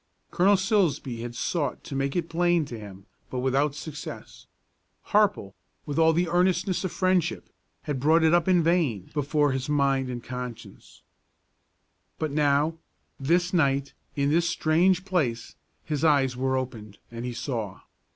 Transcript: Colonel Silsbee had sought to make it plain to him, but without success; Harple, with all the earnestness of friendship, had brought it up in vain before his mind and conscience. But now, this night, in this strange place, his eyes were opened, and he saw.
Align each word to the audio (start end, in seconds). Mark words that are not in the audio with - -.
Colonel 0.31 0.57
Silsbee 0.57 1.21
had 1.21 1.35
sought 1.35 1.83
to 1.83 1.93
make 1.95 2.15
it 2.15 2.27
plain 2.27 2.65
to 2.65 2.79
him, 2.79 3.05
but 3.29 3.37
without 3.41 3.75
success; 3.75 4.47
Harple, 5.09 5.53
with 5.85 5.99
all 5.99 6.11
the 6.11 6.27
earnestness 6.27 6.83
of 6.83 6.91
friendship, 6.91 7.51
had 7.83 7.99
brought 7.99 8.23
it 8.23 8.33
up 8.33 8.47
in 8.47 8.63
vain 8.63 9.11
before 9.13 9.51
his 9.51 9.69
mind 9.69 10.09
and 10.09 10.23
conscience. 10.23 11.03
But 12.17 12.31
now, 12.31 12.79
this 13.19 13.53
night, 13.53 13.93
in 14.15 14.31
this 14.31 14.49
strange 14.49 15.05
place, 15.05 15.55
his 15.83 16.03
eyes 16.03 16.35
were 16.35 16.57
opened, 16.57 16.97
and 17.11 17.23
he 17.23 17.33
saw. 17.35 17.81